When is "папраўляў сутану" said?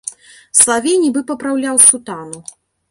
1.31-2.39